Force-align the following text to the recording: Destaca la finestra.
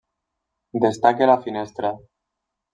Destaca 0.85 1.29
la 1.33 1.37
finestra. 1.45 1.95